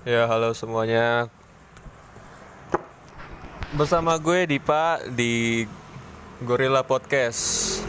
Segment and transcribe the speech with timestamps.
[0.00, 1.28] Ya, halo semuanya.
[3.76, 5.68] Bersama gue Dipa di
[6.40, 7.84] Gorilla Podcast.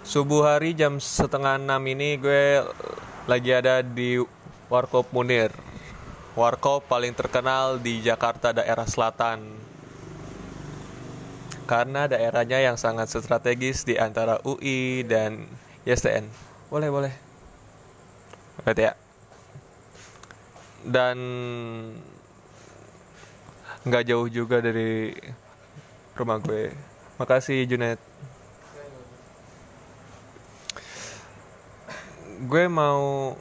[0.00, 2.64] Subuh hari jam setengah enam ini gue
[3.28, 4.16] lagi ada di
[4.72, 5.52] Warkop Munir.
[6.40, 9.44] Warkop paling terkenal di Jakarta daerah selatan.
[11.68, 15.52] Karena daerahnya yang sangat strategis di antara UI dan
[15.84, 16.24] YSTN.
[16.72, 17.12] Boleh, boleh.
[18.64, 19.09] Berarti ya
[20.84, 21.16] dan
[23.84, 25.12] nggak jauh juga dari
[26.16, 26.72] rumah gue.
[27.16, 28.00] Makasih Junet.
[32.48, 33.36] Gue mau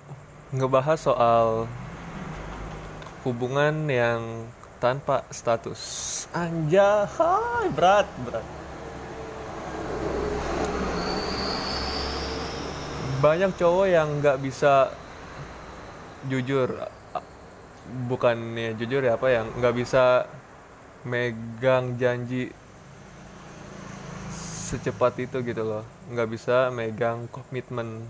[0.51, 1.67] ngebahas soal
[3.23, 4.47] hubungan yang
[4.79, 5.79] tanpa status.
[6.31, 7.07] Anjay,
[7.75, 8.47] berat, berat.
[13.19, 14.95] Banyak cowok yang nggak bisa
[16.27, 16.88] jujur
[18.09, 20.29] bukannya jujur ya apa yang nggak bisa
[21.03, 22.53] megang janji
[24.69, 25.83] secepat itu gitu loh.
[26.13, 28.05] Nggak bisa megang komitmen.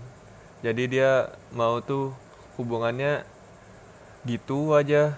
[0.60, 2.12] Jadi dia mau tuh
[2.60, 3.24] hubungannya
[4.28, 5.16] gitu aja.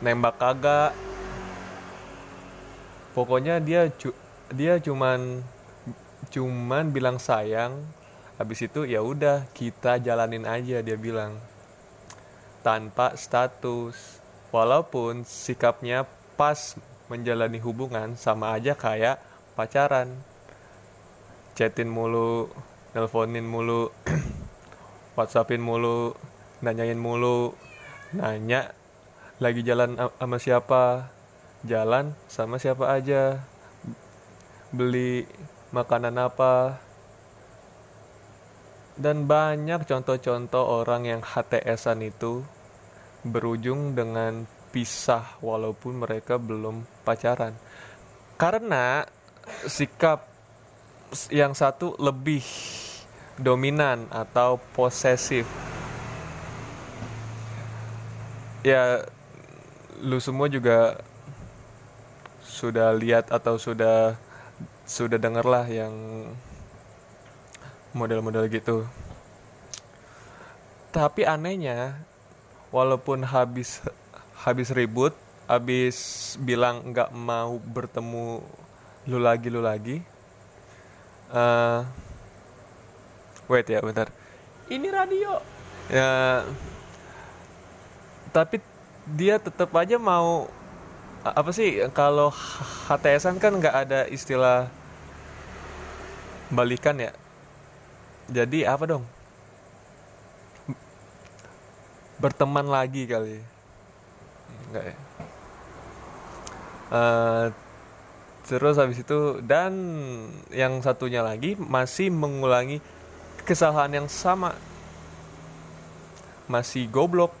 [0.00, 0.96] Nembak kagak.
[3.12, 4.10] Pokoknya dia cu
[4.48, 5.44] dia cuman
[6.32, 7.84] cuman bilang sayang.
[8.40, 11.38] Habis itu ya udah kita jalanin aja dia bilang
[12.64, 14.24] tanpa status.
[14.48, 16.74] Walaupun sikapnya pas
[17.12, 19.20] menjalani hubungan sama aja kayak
[19.52, 20.10] pacaran.
[21.54, 22.50] Chatin mulu,
[22.96, 23.92] nelponin mulu,
[25.14, 26.16] whatsappin mulu,
[26.64, 27.54] nanyain mulu,
[28.10, 28.74] nanya
[29.38, 31.14] lagi jalan sama siapa,
[31.62, 33.38] jalan sama siapa aja,
[34.74, 35.30] beli
[35.70, 36.82] makanan apa,
[38.94, 42.46] dan banyak contoh-contoh orang yang HTSan itu
[43.26, 47.54] berujung dengan pisah walaupun mereka belum pacaran.
[48.38, 49.02] Karena
[49.66, 50.26] sikap
[51.30, 52.42] yang satu lebih
[53.38, 55.46] dominan atau posesif.
[58.62, 59.04] Ya,
[60.00, 61.02] lu semua juga
[62.42, 64.16] sudah lihat atau sudah
[64.86, 65.92] sudah dengar lah yang
[67.94, 68.84] model-model gitu.
[70.90, 71.96] Tapi anehnya
[72.74, 73.80] walaupun habis
[74.44, 75.14] habis ribut
[75.46, 75.96] habis
[76.42, 78.42] bilang nggak mau bertemu
[79.04, 80.00] lu lagi lu lagi
[81.30, 81.86] uh,
[83.46, 84.10] wait ya bentar.
[84.68, 85.38] Ini radio.
[85.92, 86.42] Ya
[88.34, 88.58] tapi
[89.06, 90.50] dia tetap aja mau
[91.22, 92.34] apa sih kalau
[92.90, 94.68] HTSan kan nggak ada istilah
[96.50, 97.12] balikan ya
[98.30, 99.04] jadi apa dong?
[102.20, 103.42] Berteman lagi kali.
[104.70, 104.96] Enggak ya?
[106.94, 107.46] Uh,
[108.44, 109.72] terus habis itu dan
[110.52, 112.78] yang satunya lagi masih mengulangi
[113.44, 114.56] kesalahan yang sama.
[116.48, 117.32] Masih goblok.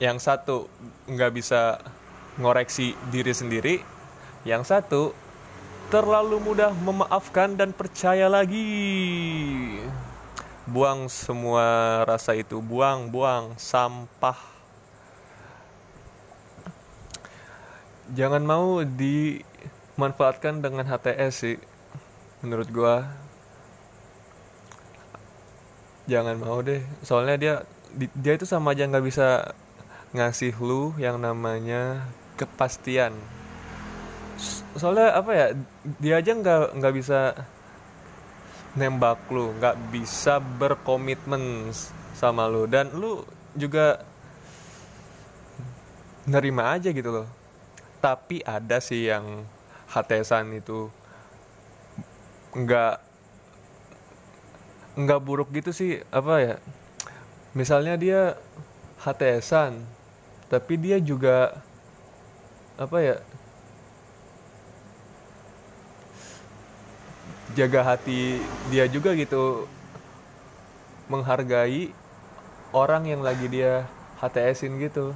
[0.00, 0.56] Yang satu
[1.12, 1.76] nggak bisa
[2.40, 3.74] ngoreksi diri sendiri
[4.48, 5.12] yang satu
[5.92, 8.64] terlalu mudah memaafkan dan percaya lagi
[10.68, 12.60] buang semua rasa itu.
[12.60, 14.36] Buang buang sampah.
[18.10, 21.56] Jangan mau dimanfaatkan dengan HTS sih
[22.42, 23.06] menurut gua.
[26.10, 26.82] Jangan mau deh.
[27.06, 27.54] Soalnya dia
[28.18, 29.54] dia itu sama aja nggak bisa
[30.10, 32.02] ngasih lu yang namanya
[32.34, 33.14] kepastian.
[34.74, 35.46] Soalnya apa ya
[36.02, 37.34] dia aja nggak nggak bisa
[38.78, 41.70] nembak lu nggak bisa berkomitmen
[42.14, 42.66] sama lu.
[42.70, 43.22] Dan lu
[43.56, 44.02] juga
[46.26, 47.26] nerima aja gitu loh.
[47.98, 49.44] Tapi ada sih yang
[49.90, 50.86] hatesan itu
[52.54, 53.10] nggak
[54.98, 56.56] nggak buruk gitu sih apa ya
[57.54, 58.34] misalnya dia
[59.02, 59.82] hatesan
[60.50, 61.62] tapi dia juga
[62.74, 63.16] apa ya
[67.54, 68.38] jaga hati
[68.70, 69.66] dia juga gitu.
[71.10, 71.90] Menghargai
[72.70, 73.86] orang yang lagi dia
[74.22, 75.14] HTSin gitu.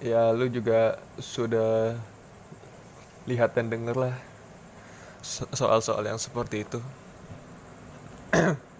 [0.00, 2.00] Ya lu juga sudah
[3.28, 4.16] lihat dan denger lah
[5.52, 6.80] soal-soal yang seperti itu.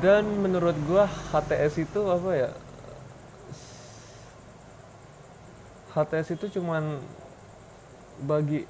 [0.00, 2.50] Dan menurut gua HTS itu apa ya?
[5.92, 7.02] HTS itu cuman
[8.20, 8.64] bagi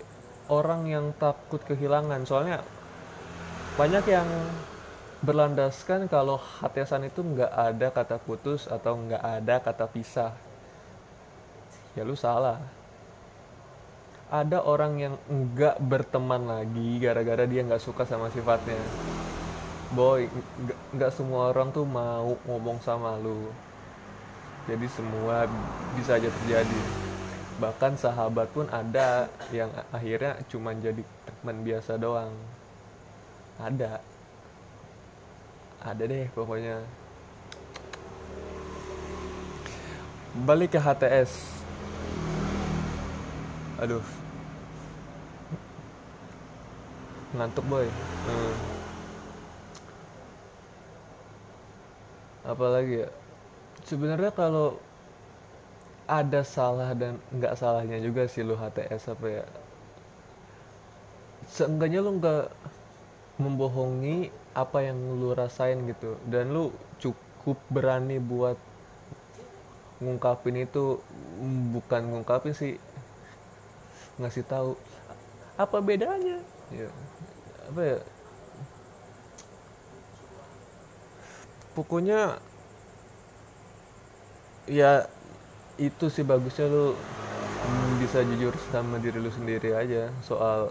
[0.51, 2.27] orang yang takut kehilangan.
[2.27, 2.63] Soalnya
[3.79, 4.27] banyak yang
[5.23, 10.33] berlandaskan kalau HTSan itu nggak ada kata putus atau nggak ada kata pisah.
[11.95, 12.59] Ya lu salah.
[14.31, 18.79] Ada orang yang nggak berteman lagi gara-gara dia nggak suka sama sifatnya.
[19.91, 20.31] Boy
[20.95, 23.51] nggak semua orang tuh mau ngomong sama lu.
[24.71, 25.51] Jadi semua
[25.99, 27.10] bisa aja terjadi
[27.61, 32.33] bahkan sahabat pun ada yang akhirnya cuman jadi teman biasa doang.
[33.61, 34.01] Ada.
[35.85, 36.81] Ada deh pokoknya.
[40.49, 41.61] Balik ke HTS
[43.81, 44.05] aduh.
[47.33, 47.89] Ngantuk boy.
[48.29, 48.55] Hmm.
[52.41, 53.09] apalagi ya?
[53.87, 54.77] Sebenarnya kalau
[56.11, 59.47] ada salah dan nggak salahnya juga sih lu HTS apa ya?
[61.47, 62.51] Seenggaknya lu nggak
[63.39, 66.19] membohongi apa yang lu rasain gitu.
[66.27, 68.59] Dan lu cukup berani buat
[70.03, 70.99] ngungkapin itu.
[71.71, 72.75] Bukan ngungkapin sih
[74.19, 74.75] ngasih tahu
[75.55, 76.43] apa bedanya?
[76.75, 76.91] Ya
[77.71, 77.99] apa ya?
[81.71, 82.43] Pokoknya
[84.67, 85.07] ya
[85.81, 90.69] itu sih bagusnya lu mm, bisa jujur sama diri lu sendiri aja soal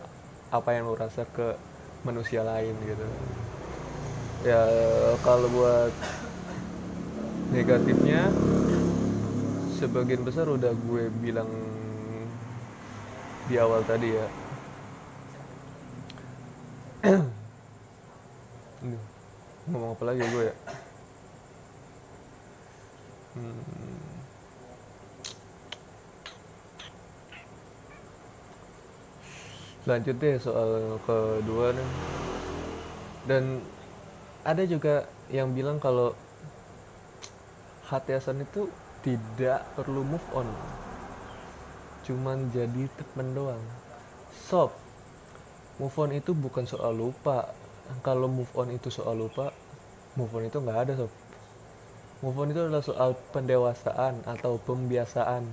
[0.53, 1.57] apa yang lu rasa ke
[2.05, 3.07] manusia lain gitu.
[4.45, 4.61] Ya
[5.25, 5.91] kalau buat
[7.49, 8.29] negatifnya
[9.81, 11.49] sebagian besar udah gue bilang
[13.49, 14.27] di awal tadi ya.
[19.69, 20.55] Ngomong apa lagi gue ya?
[23.33, 24.08] Hmm.
[29.89, 31.89] Lanjut deh soal kedua nih.
[33.25, 33.65] Dan
[34.45, 36.13] ada juga yang bilang kalau
[37.89, 38.69] HTSan itu
[39.01, 40.45] tidak perlu move on.
[42.05, 43.61] Cuman jadi temen doang.
[44.29, 44.69] Sob
[45.81, 47.49] move on itu bukan soal lupa.
[48.05, 49.49] Kalau move on itu soal lupa
[50.19, 51.11] move on itu nggak ada sob.
[52.19, 55.47] Move on itu adalah soal pendewasaan atau pembiasaan.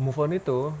[0.00, 0.72] Move on itu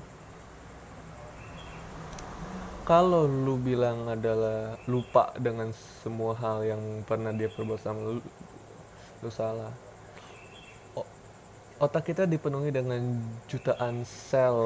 [2.88, 5.68] kalau lu bilang adalah lupa dengan
[6.00, 8.24] semua hal yang pernah dia perbuat sama lu,
[9.20, 9.68] lu salah.
[11.76, 14.56] Otak kita dipenuhi dengan jutaan sel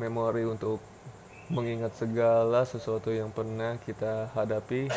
[0.00, 0.80] memori untuk
[1.52, 4.88] mengingat segala sesuatu yang pernah kita hadapi,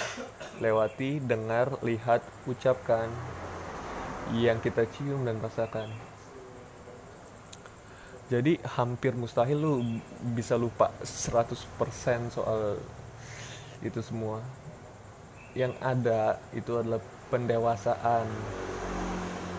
[0.63, 3.11] lewati, dengar, lihat, ucapkan,
[4.31, 6.10] yang kita cium dan rasakan.
[8.31, 9.83] Jadi hampir mustahil lu
[10.31, 11.51] bisa lupa 100%
[12.31, 12.79] soal
[13.83, 14.39] itu semua.
[15.51, 18.23] Yang ada itu adalah pendewasaan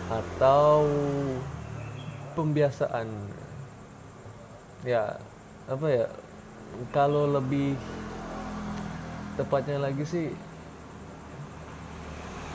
[0.09, 0.89] atau
[2.33, 3.13] pembiasaan.
[4.89, 5.21] Ya,
[5.69, 6.09] apa ya?
[6.97, 7.77] Kalau lebih
[9.37, 10.33] tepatnya lagi sih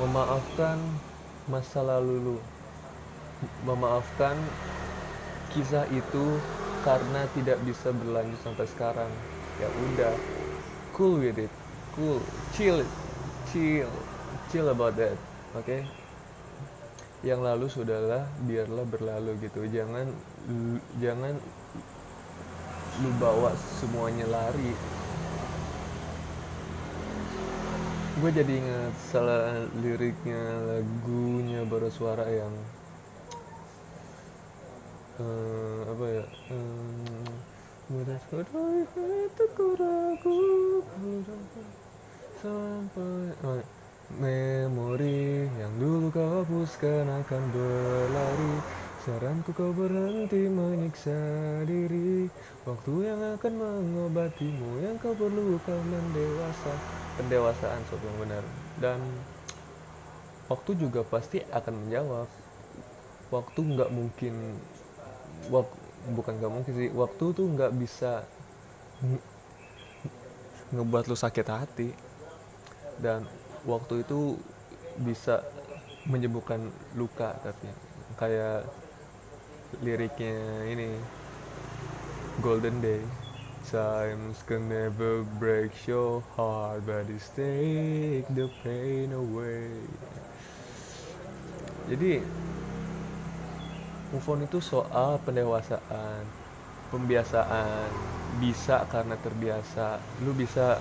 [0.01, 0.81] memaafkan
[1.45, 2.37] masa lalu lu.
[3.69, 4.33] Memaafkan
[5.53, 6.39] kisah itu
[6.85, 9.11] karena tidak bisa berlanjut sampai sekarang.
[9.57, 10.13] Ya udah
[10.94, 11.51] cool with it
[11.97, 12.21] cool
[12.53, 12.85] chill
[13.49, 13.89] chill
[14.49, 15.17] chill about that
[15.57, 15.77] oke?
[17.25, 19.65] Yang lalu sudahlah biarlah berlalu gitu.
[19.74, 20.05] Jangan
[20.50, 21.33] lu- jangan
[23.01, 24.74] lu bawa semuanya lari.
[28.17, 32.50] Gue jadi ingat salah liriknya lagunya bersuara yang
[35.21, 36.25] eh, apa ya?
[37.88, 38.83] Mudah sekali kalau
[42.38, 43.33] sampai
[44.17, 48.55] memori yang dulu kau hapuskan akan berlari.
[49.03, 51.15] Saranku kau berhenti menyiksa
[51.63, 52.27] diri.
[52.67, 56.75] Waktu yang akan mengobatimu yang kau perlu kau mendewasa
[57.15, 58.43] pendewasaan sob yang benar.
[58.83, 59.00] Dan
[60.51, 62.27] waktu juga pasti akan menjawab.
[63.31, 64.59] Waktu nggak mungkin
[65.51, 65.68] wak,
[66.13, 68.24] bukan nggak mungkin sih waktu tuh nggak bisa
[69.04, 69.25] nge-
[70.75, 71.89] ngebuat lu sakit hati.
[72.98, 73.24] Dan
[73.68, 74.39] waktu itu
[74.98, 75.46] bisa
[76.08, 76.63] menyembuhkan
[76.98, 77.75] luka katanya
[78.18, 78.66] kayak
[79.84, 80.89] liriknya ini
[82.42, 83.01] Golden Day.
[83.68, 89.68] Times can never break your heart but it take the pain away.
[91.92, 92.24] Jadi
[94.13, 96.47] move on itu soal pendewasaan
[96.89, 97.89] pembiasaan.
[98.37, 99.99] Bisa karena terbiasa.
[100.23, 100.79] Lu bisa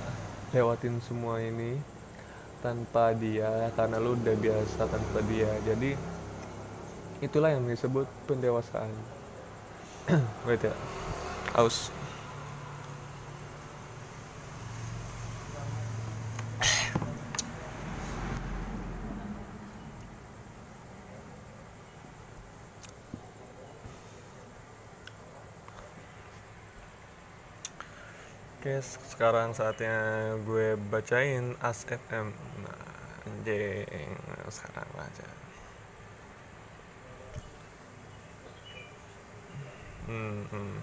[0.55, 1.79] lewatin semua ini
[2.61, 5.51] tanpa dia karena lu udah biasa tanpa dia.
[5.65, 5.97] Jadi
[7.25, 8.91] itulah yang disebut pendewasaan.
[10.47, 10.75] Wait ya.
[11.57, 11.91] Aus
[28.83, 32.33] Sekarang saatnya gue bacain As FM.
[32.61, 32.81] Nah,
[33.25, 34.13] anjing,
[34.53, 35.29] sekarang aja.
[40.07, 40.77] Hmm, hmm.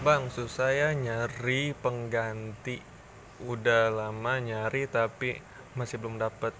[0.00, 2.80] Bang, susah ya nyari pengganti.
[3.44, 5.36] Udah lama nyari tapi
[5.76, 6.52] masih belum dapet.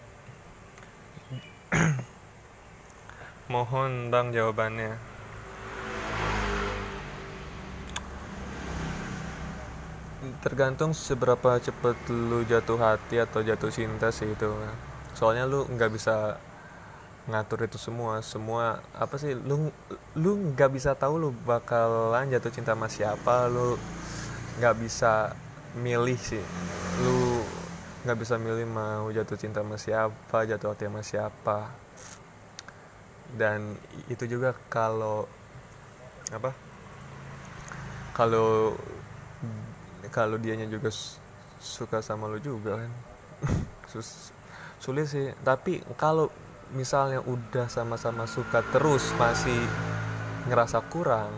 [3.53, 5.10] Mohon bang jawabannya.
[10.41, 14.49] Tergantung seberapa cepet lu jatuh hati atau jatuh cinta sih itu.
[15.13, 16.41] Soalnya lu nggak bisa
[17.29, 18.25] ngatur itu semua.
[18.25, 19.69] Semua apa sih lu
[20.17, 23.53] lu nggak bisa tahu lu bakalan jatuh cinta sama siapa.
[23.53, 23.77] Lu
[24.57, 25.37] nggak bisa
[25.77, 26.45] milih sih.
[27.05, 27.45] Lu
[28.09, 31.59] nggak bisa milih mau jatuh cinta sama siapa jatuh hati sama siapa.
[33.37, 33.77] Dan
[34.09, 35.29] itu juga kalau
[36.33, 36.57] apa
[38.17, 38.75] kalau
[40.09, 40.89] kalau dianya juga
[41.61, 42.93] suka sama lo juga kan.
[43.93, 44.33] Sus
[44.81, 45.29] sulit sih.
[45.45, 46.33] Tapi kalau
[46.73, 49.61] misalnya udah sama-sama suka terus masih
[50.49, 51.35] ngerasa kurang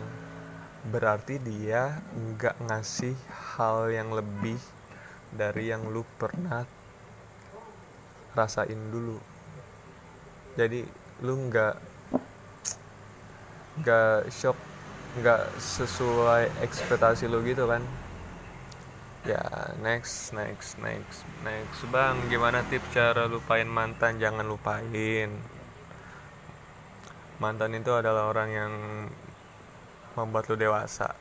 [0.83, 3.15] berarti dia nggak ngasih
[3.55, 4.59] hal yang lebih
[5.31, 6.63] dari yang lu pernah
[8.35, 9.19] rasain dulu.
[10.55, 10.85] Jadi
[11.23, 11.75] lu nggak
[13.81, 14.57] nggak shock
[15.17, 17.81] nggak sesuai ekspektasi lu gitu kan
[19.23, 19.39] ya
[19.79, 21.79] next next next next.
[21.87, 24.19] Bang gimana tips cara lupain mantan?
[24.19, 25.31] Jangan lupain.
[27.39, 28.73] Mantan itu adalah orang yang
[30.19, 31.15] membuat lu dewasa.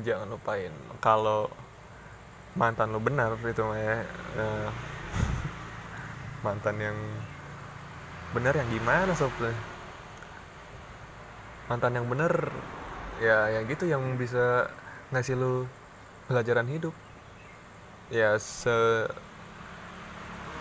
[0.00, 0.72] Jangan lupain.
[1.04, 1.52] Kalau
[2.56, 4.00] mantan lu benar itu ya
[4.40, 4.68] uh,
[6.44, 6.96] mantan yang
[8.32, 9.32] benar yang gimana sob?
[11.68, 12.32] Mantan yang benar
[13.20, 14.72] ya yang gitu yang bisa
[15.12, 15.64] ngasih lu
[16.28, 16.92] pelajaran hidup
[18.06, 19.06] ya se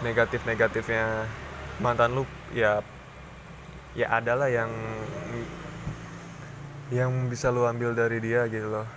[0.02, 1.30] negatif negatifnya
[1.78, 2.24] mantan lu
[2.56, 2.82] ya
[3.94, 4.72] ya adalah yang
[6.94, 8.88] yang bisa lu ambil dari dia gitu loh.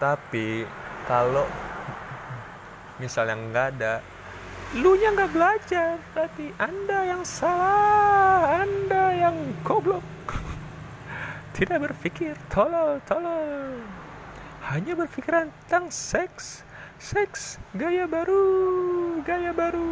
[0.00, 0.64] Tapi
[1.04, 1.44] kalau
[2.96, 3.94] misalnya nggak ada
[4.80, 6.00] lu nya nggak belajar.
[6.16, 10.04] Berarti anda yang salah anda yang goblok.
[11.56, 13.80] Tidak berpikir tolol tolol.
[14.72, 16.64] Hanya berpikiran tentang seks
[17.02, 18.46] Seks, gaya baru,
[19.26, 19.90] gaya baru.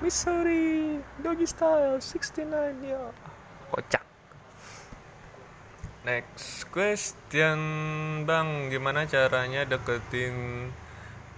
[0.00, 2.48] Missouri, doggy style, 69
[2.80, 3.12] ya.
[3.68, 4.00] Kocak.
[6.08, 7.60] Next question,
[8.24, 8.72] Bang.
[8.72, 10.72] Gimana caranya deketin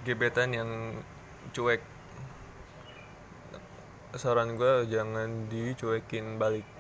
[0.07, 1.03] gebetan yang
[1.51, 1.83] cuek?
[4.15, 6.71] Saran gue jangan dicuekin balik.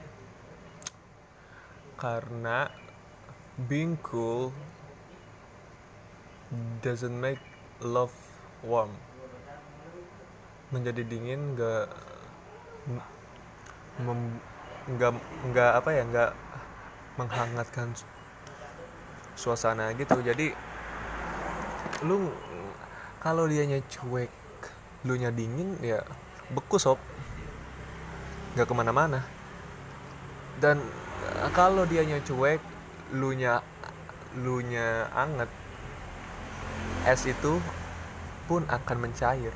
[1.98, 2.70] Karena
[3.66, 4.54] being cool
[6.86, 7.49] doesn't make
[7.84, 8.14] love
[8.64, 8.92] warm.
[10.70, 11.86] Menjadi dingin nggak
[14.90, 15.12] nggak
[15.50, 16.30] nggak apa ya nggak
[17.18, 17.92] menghangatkan
[19.36, 20.20] suasana gitu.
[20.20, 20.52] Jadi
[22.06, 22.32] lu
[23.20, 24.32] kalau dianya cuek
[25.04, 26.00] lu nya dingin ya
[26.52, 27.00] beku sob.
[28.56, 29.20] Nggak ke mana-mana.
[30.60, 30.80] Dan
[31.56, 32.60] kalau dianya cuek
[33.16, 33.64] lu nya
[34.38, 35.50] lu nya anget
[37.08, 37.62] es itu
[38.44, 39.54] pun akan mencair.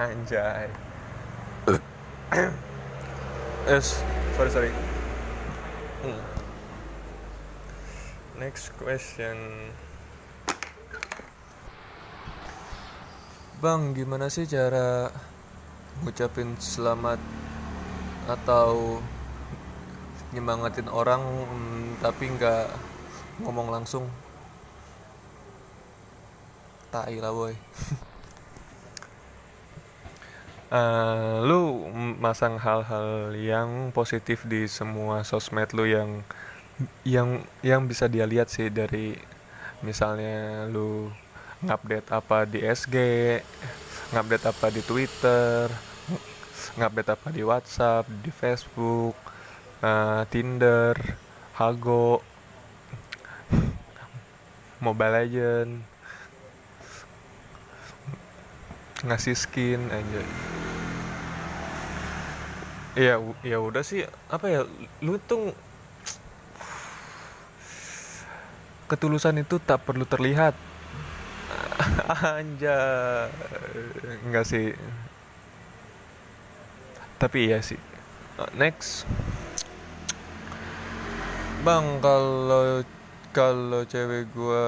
[0.00, 0.68] Anjay.
[3.68, 4.00] Es
[4.40, 4.72] sorry sorry.
[6.00, 6.16] Hmm.
[8.40, 9.36] next question.
[13.60, 15.12] Bang gimana sih cara
[16.00, 17.20] ngucapin selamat
[18.24, 19.04] atau
[20.32, 22.72] nyemangatin orang hmm, tapi nggak
[23.44, 24.08] ngomong langsung
[26.90, 27.54] tai lah boy.
[30.74, 31.86] Uh, lu
[32.18, 36.26] masang hal-hal yang positif di semua sosmed lu yang
[37.06, 39.14] yang yang bisa dia lihat sih dari
[39.86, 41.08] misalnya lu
[41.62, 42.96] ngupdate apa di SG
[44.10, 45.70] ngupdate apa di Twitter
[46.74, 49.14] ngupdate apa di WhatsApp di Facebook
[49.84, 50.96] uh, Tinder
[51.54, 52.24] Hago
[54.84, 55.89] Mobile Legend
[59.06, 60.22] ngasih skin aja
[62.98, 63.14] ya
[63.46, 64.60] ya udah sih apa ya
[65.00, 65.54] lu tuh
[68.90, 70.58] ketulusan itu tak perlu terlihat.
[72.10, 72.78] Anja
[74.26, 74.74] enggak sih.
[77.22, 77.78] Tapi iya sih.
[78.58, 79.06] Next.
[81.62, 82.82] Bang kalau
[83.30, 84.64] kalau cewek gue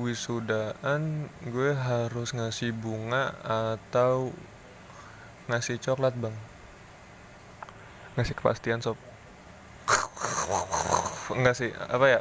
[0.00, 4.32] wisudaan gue harus ngasih bunga atau
[5.52, 6.32] ngasih coklat bang.
[8.16, 8.96] Ngasih kepastian sob.
[11.28, 12.20] Enggak sih apa ya?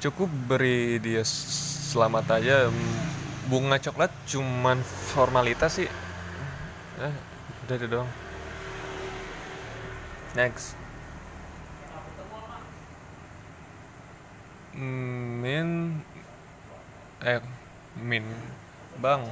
[0.00, 1.20] Cukup beri dia
[1.92, 2.72] selamat aja.
[3.52, 4.80] Bunga coklat cuman
[5.12, 5.90] formalitas sih.
[7.04, 7.14] Eh
[7.68, 8.10] udah itu doang.
[10.32, 10.85] Next
[14.76, 16.00] min
[17.24, 17.40] eh
[17.96, 18.24] min
[19.00, 19.24] bang.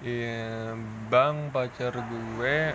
[0.00, 0.72] Iya,
[1.12, 2.72] bang pacar gue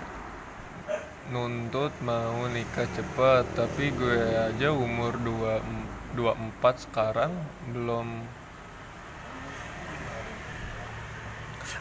[1.33, 7.33] nuntut mau nikah cepat tapi gue aja umur 2 24 sekarang
[7.73, 8.29] belum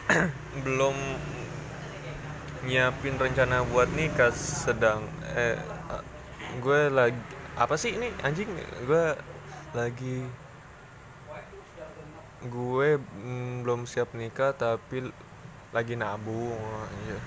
[0.65, 0.97] belum
[2.65, 5.05] nyiapin rencana buat nikah sedang
[5.37, 5.61] eh
[6.57, 8.51] gue lagi apa sih ini anjing
[8.83, 9.05] gue
[9.71, 10.27] lagi
[12.45, 15.07] gue mm, belum siap nikah tapi
[15.71, 16.59] lagi nabung
[17.07, 17.19] iya.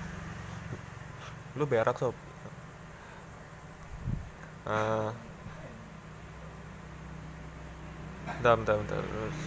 [1.57, 2.13] lu berak sob
[8.39, 9.01] bentar, bentar, bentar.
[9.01, 9.39] terus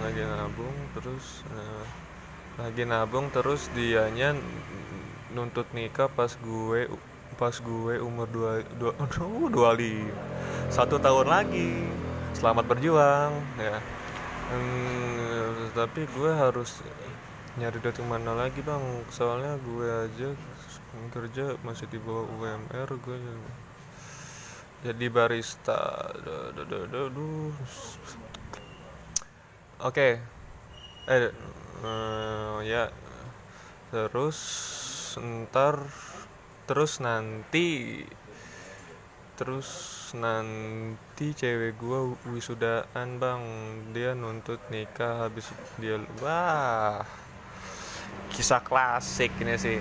[0.00, 1.84] lagi nabung terus uh,
[2.56, 4.32] lagi nabung terus dianya
[5.36, 6.88] nuntut nikah pas gue
[7.34, 10.06] pas gue umur dua dua aduh dua li
[10.70, 11.86] satu tahun lagi.
[12.36, 13.78] Selamat berjuang ya.
[14.50, 16.82] Hmm, tapi gue harus
[17.56, 18.82] nyari dari mana lagi bang.
[19.10, 20.28] Soalnya gue aja
[21.12, 23.18] kerja masih di bawah UMR gue
[24.84, 26.12] jadi barista.
[29.80, 29.90] Oke.
[29.92, 30.12] Okay.
[31.06, 31.30] eh
[31.84, 32.90] uh, ya.
[33.94, 34.38] Terus
[35.16, 35.80] ntar
[36.66, 38.02] terus nanti
[39.38, 39.70] terus
[40.18, 42.00] nanti cewek gue
[42.34, 43.42] wisudaan bang.
[43.94, 45.46] Dia nuntut nikah habis
[45.78, 47.06] dia wah
[48.34, 49.78] kisah klasik ini sih.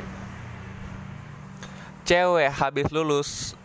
[2.05, 3.57] Cewek habis lulus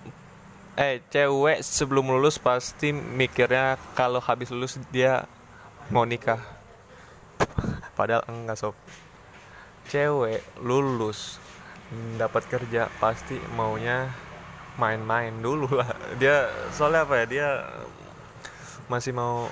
[0.80, 5.28] eh cewek sebelum lulus pasti mikirnya kalau habis lulus dia
[5.92, 6.40] mau nikah.
[7.98, 8.74] Padahal enggak sob.
[9.90, 11.36] Cewek lulus
[11.90, 14.10] dapat kerja pasti maunya
[14.78, 15.90] main-main dulu lah.
[16.16, 17.48] Dia soalnya apa ya dia
[18.86, 19.50] masih mau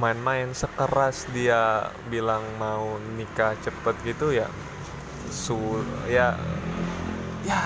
[0.00, 4.48] main-main sekeras dia bilang mau nikah cepet gitu ya
[5.28, 6.32] su ya
[7.44, 7.60] ya.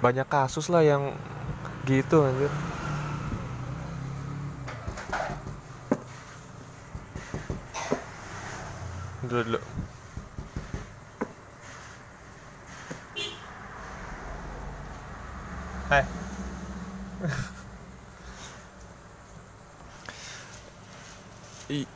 [0.00, 1.12] Banyak kasus lah yang
[1.84, 2.48] gitu anjir
[9.30, 9.60] dulu dulu
[15.90, 16.06] eh.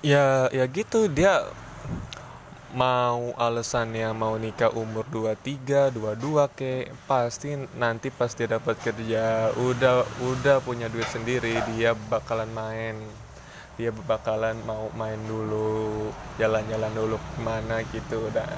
[0.06, 1.10] Ya ya gitu.
[1.10, 1.50] Dia
[2.74, 10.02] mau alasannya mau nikah umur 23, 22 ke pasti nanti pas dia dapat kerja udah
[10.22, 12.98] udah punya duit sendiri dia bakalan main
[13.74, 18.30] dia bakalan mau main dulu jalan-jalan dulu ke mana gitu.
[18.30, 18.48] Udah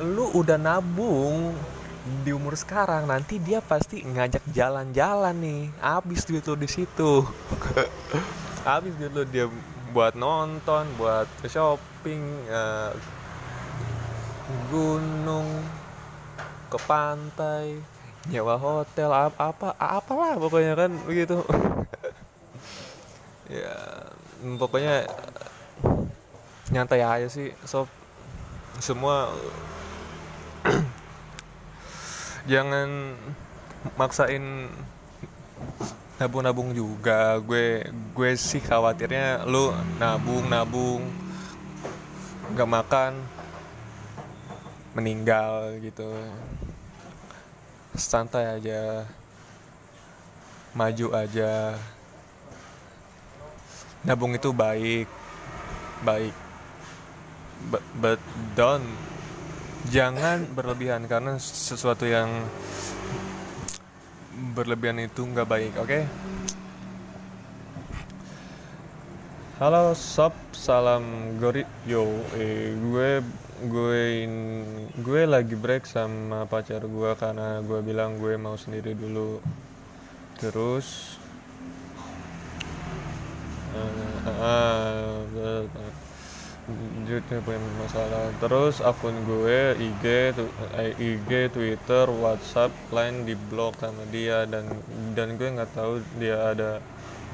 [0.00, 1.56] lu udah nabung
[2.22, 5.62] di umur sekarang nanti dia pasti ngajak jalan-jalan nih.
[5.80, 7.24] Habis duit lu di situ.
[8.68, 9.46] Habis duit lu dia
[9.92, 12.92] buat nonton buat shopping uh,
[14.68, 15.48] gunung
[16.68, 17.80] ke pantai
[18.26, 21.42] nyewa hotel apa apa apalah pokoknya kan begitu.
[23.46, 24.02] Ya
[24.60, 25.08] pokoknya
[26.70, 27.88] nyantai aja sih sob.
[28.82, 29.32] Semua
[32.50, 33.16] jangan
[33.96, 34.68] maksain
[36.20, 37.40] nabung-nabung juga.
[37.40, 41.02] Gue gue sih khawatirnya lu nabung nabung
[42.52, 43.12] gak makan
[44.92, 46.08] meninggal gitu.
[47.96, 49.08] Santai aja
[50.76, 51.80] maju aja
[54.06, 55.10] nabung itu baik.
[56.06, 56.34] Baik.
[57.66, 58.20] But, but
[58.54, 58.86] don't
[59.90, 62.30] jangan berlebihan karena sesuatu yang
[64.54, 65.88] berlebihan itu nggak baik oke?
[65.90, 66.02] Okay?
[69.56, 70.32] halo sob.
[70.56, 72.04] Salam gori yo
[72.36, 73.22] eh, gue
[73.70, 74.02] gue
[75.00, 79.40] gue lagi break sama pacar gue karena gue bilang gue mau sendiri dulu.
[80.36, 81.15] Terus
[84.26, 85.26] uh,
[87.46, 88.34] punya masalah?
[88.42, 90.04] Terus akun gue IG
[90.74, 94.42] eh, IG Twitter WhatsApp lain di blok sama dia.
[94.50, 94.66] Dan
[95.14, 96.82] dan gue nggak tahu dia ada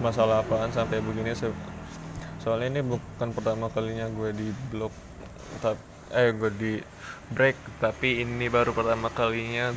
[0.04, 1.32] masalah apaan sampai begini
[2.42, 4.90] soalnya ini bukan pertama kalinya gue di blok
[6.12, 6.72] eh gue di
[7.32, 7.56] break.
[7.80, 9.72] Tapi ini baru pertama kalinya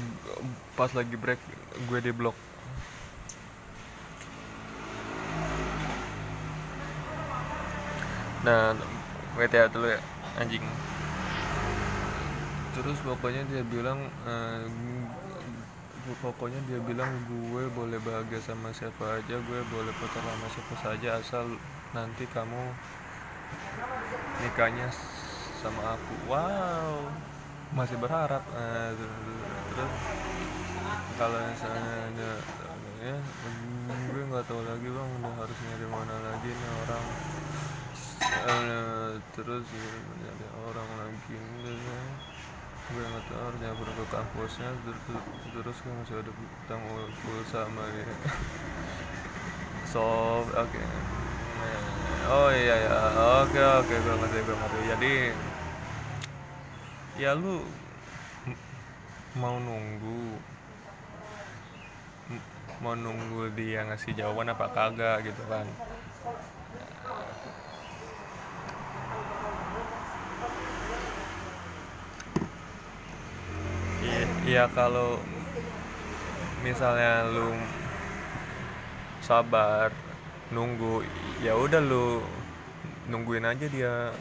[0.76, 1.40] pas lagi break
[1.88, 2.12] gue di
[8.46, 8.78] nah
[9.34, 9.98] WTA dulu ya
[10.38, 10.62] anjing.
[12.78, 14.62] Terus pokoknya dia bilang uh,
[16.22, 21.10] pokoknya dia bilang gue boleh bahagia sama siapa aja gue boleh putar sama siapa saja
[21.18, 21.58] asal
[21.98, 22.62] nanti kamu
[24.46, 24.94] nikahnya
[25.66, 26.14] sama aku.
[26.30, 27.10] Wow
[27.74, 28.46] masih berharap.
[28.54, 28.94] Uh,
[29.74, 29.94] terus
[31.18, 32.32] kalau misalnya
[33.02, 33.18] ya
[34.14, 37.06] gue nggak tahu lagi bang udah harus nyari mana lagi nih orang
[39.36, 39.66] terus
[40.22, 41.38] nyari orang lagi
[42.86, 45.02] gue nggak tahu harus nyamper ke kampusnya terus,
[45.50, 46.82] terus kan masih ada utang
[47.50, 48.06] sama dia.
[49.90, 50.02] So
[50.44, 50.82] oke.
[52.26, 52.96] Oh iya ya
[53.46, 55.14] oke oke gue ngerti gue ngerti jadi
[57.16, 57.64] ya lu
[59.40, 60.36] mau nunggu
[62.84, 65.64] mau nunggu dia ngasih jawaban apa kagak gitu kan
[74.46, 75.18] Iya kalau
[76.62, 77.50] misalnya lu
[79.18, 79.90] sabar
[80.54, 81.02] nunggu
[81.42, 82.22] ya udah lu
[83.10, 84.14] nungguin aja dia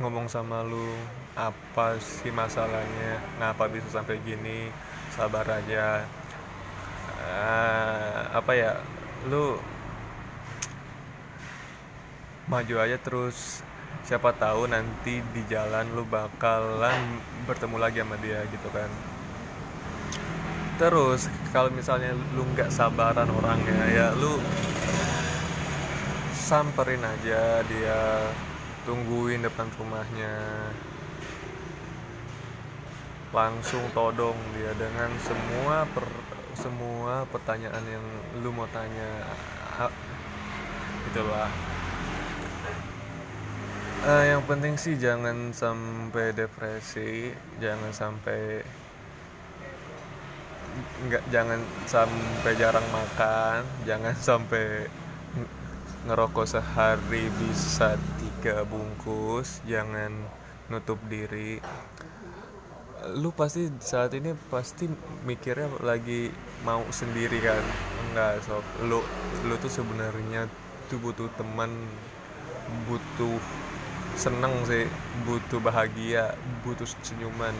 [0.00, 0.96] ngomong sama lu
[1.36, 4.72] apa sih masalahnya ngapa bisa sampai gini
[5.12, 6.08] sabar aja.
[7.20, 8.72] Uh, apa ya
[9.28, 9.60] lu
[12.48, 13.60] maju aja terus.
[14.08, 18.88] Siapa tahu nanti di jalan lu bakalan bertemu lagi sama dia gitu kan
[20.82, 21.30] terus.
[21.54, 24.42] Kalau misalnya lu nggak sabaran orangnya ya lu
[26.34, 28.00] samperin aja dia
[28.82, 30.34] tungguin depan rumahnya.
[33.30, 36.04] Langsung todong dia dengan semua per,
[36.58, 38.06] semua pertanyaan yang
[38.42, 39.22] lu mau tanya.
[41.14, 41.48] Itulah.
[44.02, 47.30] Uh, yang penting sih jangan sampai depresi
[47.62, 48.66] jangan sampai
[51.08, 54.88] nggak jangan sampai jarang makan jangan sampai
[56.02, 60.10] ngerokok sehari bisa tiga bungkus jangan
[60.66, 61.62] nutup diri.
[63.18, 64.86] Lu pasti saat ini pasti
[65.26, 66.30] mikirnya lagi
[66.66, 67.62] mau sendiri kan?
[68.10, 68.64] Enggak sob.
[68.86, 69.02] Lu
[69.46, 70.46] lu tuh sebenarnya
[70.90, 71.70] tuh butuh teman
[72.86, 73.38] butuh
[74.14, 74.84] seneng sih
[75.24, 77.56] butuh bahagia butuh senyuman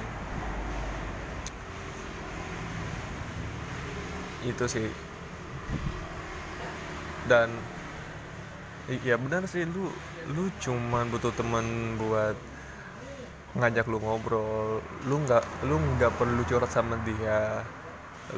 [4.46, 4.88] itu sih.
[7.26, 7.54] Dan
[8.90, 9.88] iya benar sih lu
[10.34, 12.36] lu cuman butuh teman buat
[13.58, 14.82] ngajak lu ngobrol.
[15.06, 17.62] Lu nggak lu nggak perlu curhat sama dia.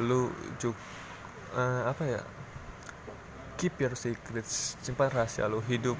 [0.01, 0.29] Lu
[0.61, 0.75] cuk
[1.57, 2.21] uh, apa ya
[3.55, 5.63] keep your secrets simpan rahasia lu.
[5.65, 5.97] Hidup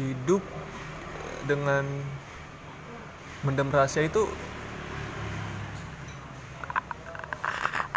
[0.00, 0.40] hidup
[1.44, 1.84] dengan
[3.42, 4.24] mendem rahasia itu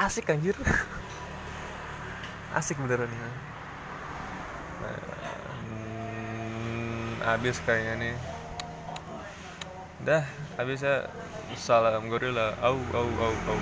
[0.05, 0.53] asik anjir.
[2.53, 3.29] Asik beneran ya
[5.65, 8.15] hmm, habis kayaknya nih.
[10.05, 10.23] Dah
[10.61, 11.09] habisnya
[11.57, 12.53] salam gorila.
[12.61, 13.53] Au au au au